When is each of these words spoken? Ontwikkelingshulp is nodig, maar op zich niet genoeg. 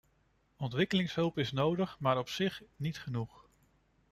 Ontwikkelingshulp 0.57 1.37
is 1.37 1.51
nodig, 1.51 1.95
maar 1.99 2.17
op 2.17 2.29
zich 2.29 2.61
niet 2.75 2.99
genoeg. 2.99 3.45